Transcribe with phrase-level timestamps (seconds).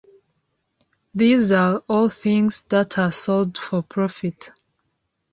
[1.13, 4.49] These are all things that are sold for profit.